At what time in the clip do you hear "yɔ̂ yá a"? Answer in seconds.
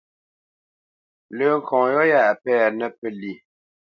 1.93-2.33